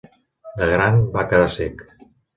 De 0.61 0.69
gran, 0.71 0.97
va 1.17 1.27
quedar 1.35 1.53
cec. 1.57 1.85